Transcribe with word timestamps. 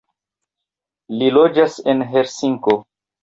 Li 1.17 1.29
loĝas 1.35 1.77
en 1.93 2.03
Helsinko. 2.15 2.75